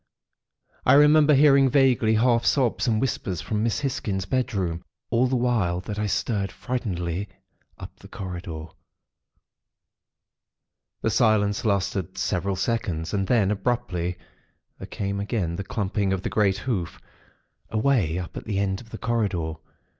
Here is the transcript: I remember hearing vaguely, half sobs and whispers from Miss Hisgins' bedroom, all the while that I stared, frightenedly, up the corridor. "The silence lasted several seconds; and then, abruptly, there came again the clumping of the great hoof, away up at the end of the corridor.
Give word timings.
I 0.83 0.93
remember 0.93 1.35
hearing 1.35 1.69
vaguely, 1.69 2.15
half 2.15 2.43
sobs 2.43 2.87
and 2.87 2.99
whispers 2.99 3.39
from 3.39 3.61
Miss 3.61 3.81
Hisgins' 3.81 4.25
bedroom, 4.25 4.83
all 5.11 5.27
the 5.27 5.35
while 5.35 5.79
that 5.81 5.99
I 5.99 6.07
stared, 6.07 6.51
frightenedly, 6.51 7.29
up 7.77 7.99
the 7.99 8.07
corridor. 8.07 8.65
"The 11.03 11.11
silence 11.11 11.65
lasted 11.65 12.17
several 12.17 12.55
seconds; 12.55 13.13
and 13.13 13.27
then, 13.27 13.51
abruptly, 13.51 14.17
there 14.79 14.87
came 14.87 15.19
again 15.19 15.55
the 15.55 15.63
clumping 15.63 16.11
of 16.13 16.23
the 16.23 16.29
great 16.29 16.57
hoof, 16.57 16.99
away 17.69 18.17
up 18.17 18.35
at 18.35 18.45
the 18.45 18.57
end 18.57 18.81
of 18.81 18.89
the 18.89 18.97
corridor. 18.97 19.53